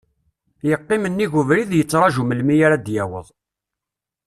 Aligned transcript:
Yeqqim 0.69 1.03
nnig 1.11 1.31
ubrid 1.41 1.71
yettraju 1.77 2.23
melmi 2.25 2.55
ara 2.65 2.77
d-yaweḍ. 2.77 3.27